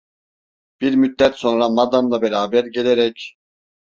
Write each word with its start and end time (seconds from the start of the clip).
Bir 0.81 0.95
müddet 0.95 1.35
sonra 1.35 1.69
madamla 1.69 2.21
beraber 2.21 2.63
gelerek: 2.65 3.37